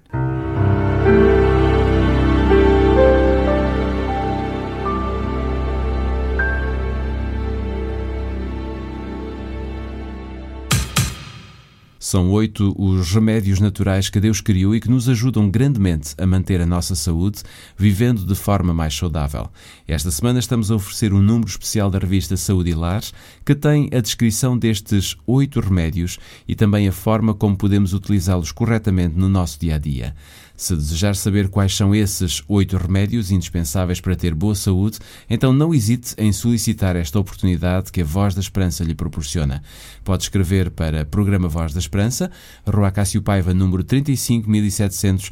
São 12.07 12.31
oito 12.31 12.73
os 12.79 13.13
remédios 13.13 13.59
naturais 13.59 14.09
que 14.09 14.21
Deus 14.21 14.41
criou 14.41 14.77
e 14.77 14.81
que 14.81 14.89
nos 14.89 15.09
ajudam 15.09 15.51
grandemente 15.51 16.15
a 16.17 16.25
manter 16.25 16.61
a 16.61 16.65
nossa 16.65 16.95
saúde, 16.95 17.43
vivendo 17.77 18.25
de 18.25 18.37
forma 18.37 18.73
mais 18.73 18.95
saudável. 18.95 19.51
Esta 19.89 20.13
semana 20.13 20.39
estamos 20.39 20.71
a 20.71 20.77
oferecer 20.77 21.13
um 21.13 21.21
número 21.21 21.51
especial 21.51 21.91
da 21.91 21.99
revista 21.99 22.37
Saúde 22.37 22.71
e 22.71 22.75
Lares, 22.75 23.13
que 23.45 23.57
tem 23.57 23.91
a 23.93 24.01
descrição 24.01 24.57
destes 24.57 25.17
oito 25.27 25.59
remédios 25.59 26.17
e 26.47 26.55
também 26.55 26.87
a 26.87 26.93
forma 26.93 27.35
como 27.35 27.57
podemos 27.57 27.93
utilizá-los 27.93 28.53
corretamente 28.53 29.19
no 29.19 29.29
nosso 29.29 29.59
dia 29.59 29.75
a 29.75 29.79
dia. 29.79 30.15
Se 30.57 30.75
desejar 30.75 31.15
saber 31.15 31.49
quais 31.49 31.77
são 31.77 31.95
esses 31.95 32.43
oito 32.49 32.79
remédios 32.79 33.31
indispensáveis 33.31 34.01
para 34.01 34.17
ter 34.17 34.35
boa 34.35 34.55
saúde, 34.55 34.99
então 35.29 35.53
não 35.53 35.75
hesite 35.75 36.15
em 36.17 36.33
solicitar 36.33 36.97
esta 36.97 37.19
oportunidade 37.19 37.93
que 37.93 38.01
a 38.01 38.05
Voz 38.05 38.35
da 38.35 38.41
Esperança 38.41 38.83
lhe 38.83 38.95
proporciona. 38.95 39.63
Pode 40.03 40.23
escrever 40.23 40.71
para 40.71 41.05
Programa 41.05 41.47
Voz 41.47 41.75
da 41.75 41.79
Esperança, 41.79 42.31
Rua 42.67 42.91
Cássio 42.91 43.21
Paiva, 43.21 43.53
número 43.53 43.85
35700 43.85 45.31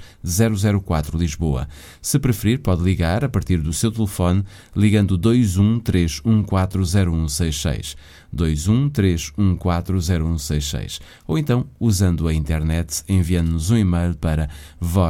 004, 0.84 1.18
Lisboa. 1.18 1.66
Se 2.02 2.18
preferir, 2.18 2.60
pode 2.60 2.82
ligar 2.82 3.24
a 3.24 3.28
partir 3.28 3.56
do 3.58 3.72
seu 3.72 3.90
telefone, 3.90 4.44
ligando 4.76 5.18
213140166. 5.18 7.96
213140166 8.34 11.00
ou 11.26 11.38
então 11.38 11.66
usando 11.78 12.28
a 12.28 12.34
internet 12.34 13.02
enviando-nos 13.08 13.70
um 13.70 13.76
e-mail 13.76 14.14
para 14.16 14.50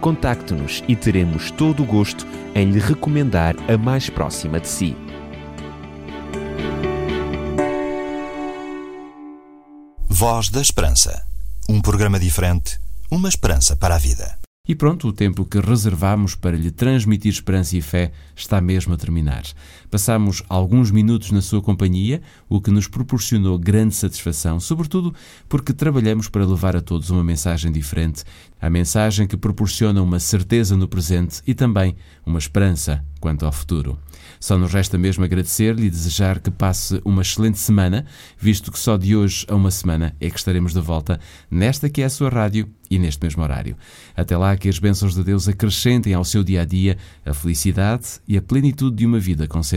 Contacte-nos 0.00 0.84
e 0.86 0.94
teremos 0.94 1.50
todo 1.50 1.82
o 1.82 1.86
gosto 1.86 2.26
em 2.54 2.70
lhe 2.70 2.78
recomendar 2.78 3.56
a 3.68 3.78
mais 3.78 4.10
próxima 4.10 4.60
de 4.60 4.68
si. 4.68 4.94
Voz 10.06 10.50
da 10.50 10.60
Esperança. 10.60 11.26
Um 11.68 11.80
programa 11.80 12.20
diferente, 12.20 12.78
uma 13.10 13.28
esperança 13.28 13.74
para 13.74 13.94
a 13.94 13.98
vida. 13.98 14.43
E 14.66 14.74
pronto, 14.74 15.08
o 15.08 15.12
tempo 15.12 15.44
que 15.44 15.60
reservámos 15.60 16.34
para 16.34 16.56
lhe 16.56 16.70
transmitir 16.70 17.30
esperança 17.30 17.76
e 17.76 17.82
fé 17.82 18.12
está 18.34 18.62
mesmo 18.62 18.94
a 18.94 18.96
terminar. 18.96 19.42
Passamos 19.94 20.42
alguns 20.48 20.90
minutos 20.90 21.30
na 21.30 21.40
sua 21.40 21.62
companhia, 21.62 22.20
o 22.48 22.60
que 22.60 22.68
nos 22.68 22.88
proporcionou 22.88 23.56
grande 23.56 23.94
satisfação, 23.94 24.58
sobretudo 24.58 25.14
porque 25.48 25.72
trabalhamos 25.72 26.28
para 26.28 26.44
levar 26.44 26.74
a 26.74 26.80
todos 26.80 27.10
uma 27.10 27.22
mensagem 27.22 27.70
diferente, 27.70 28.24
a 28.60 28.68
mensagem 28.68 29.24
que 29.24 29.36
proporciona 29.36 30.02
uma 30.02 30.18
certeza 30.18 30.76
no 30.76 30.88
presente 30.88 31.40
e 31.46 31.54
também 31.54 31.94
uma 32.26 32.40
esperança 32.40 33.04
quanto 33.20 33.46
ao 33.46 33.52
futuro. 33.52 33.96
Só 34.40 34.58
nos 34.58 34.72
resta 34.72 34.98
mesmo 34.98 35.24
agradecer-lhe 35.24 35.86
e 35.86 35.90
desejar 35.90 36.40
que 36.40 36.50
passe 36.50 37.00
uma 37.04 37.22
excelente 37.22 37.58
semana, 37.58 38.04
visto 38.36 38.72
que 38.72 38.78
só 38.78 38.96
de 38.96 39.14
hoje 39.14 39.46
a 39.48 39.54
uma 39.54 39.70
semana 39.70 40.14
é 40.20 40.28
que 40.28 40.38
estaremos 40.38 40.74
de 40.74 40.80
volta 40.80 41.20
nesta 41.50 41.88
que 41.88 42.02
é 42.02 42.04
a 42.04 42.10
sua 42.10 42.28
rádio 42.28 42.68
e 42.90 42.98
neste 42.98 43.22
mesmo 43.22 43.42
horário. 43.42 43.76
Até 44.14 44.36
lá, 44.36 44.56
que 44.56 44.68
as 44.68 44.78
bênçãos 44.78 45.14
de 45.14 45.24
Deus 45.24 45.48
acrescentem 45.48 46.12
ao 46.12 46.24
seu 46.24 46.44
dia 46.44 46.62
a 46.62 46.64
dia 46.64 46.98
a 47.24 47.32
felicidade 47.32 48.20
e 48.28 48.36
a 48.36 48.42
plenitude 48.42 48.96
de 48.96 49.06
uma 49.06 49.18
vida 49.18 49.46
com 49.46 49.62